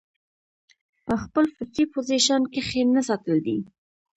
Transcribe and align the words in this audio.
پۀ 1.05 1.13
خپل 1.23 1.45
فطري 1.57 1.83
پوزيشن 1.93 2.41
کښې 2.53 2.81
نۀ 2.93 3.01
ساتل 3.09 3.37
دي 3.45 3.57